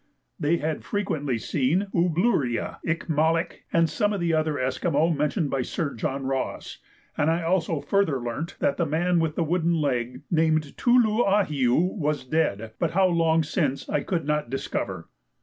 They 0.39 0.57
had 0.57 0.83
frequently 0.83 1.37
seen 1.37 1.85
Ooblooria, 1.93 2.79
Ikmallik, 2.83 3.65
and 3.71 3.87
some 3.87 4.13
of 4.13 4.19
the 4.19 4.33
other 4.33 4.57
Esquimaux 4.57 5.11
mentioned 5.11 5.51
by 5.51 5.61
Sir 5.61 5.93
John 5.93 6.25
Ross, 6.25 6.79
and 7.15 7.29
I 7.29 7.43
also 7.43 7.81
further 7.81 8.19
learnt 8.19 8.55
that 8.57 8.77
the 8.77 8.87
man 8.87 9.19
with 9.19 9.35
the 9.35 9.43
wooden 9.43 9.75
leg, 9.75 10.23
named 10.31 10.73
Tulluahiu, 10.75 11.77
was 11.95 12.25
dead, 12.25 12.71
but 12.79 12.89
how 12.97 13.05
long 13.05 13.43
since 13.43 13.87
I 13.89 14.01
could 14.01 14.25
not 14.25 14.49
discover. 14.49 15.07